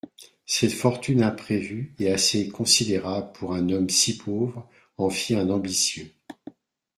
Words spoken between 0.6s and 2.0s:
fortune imprévue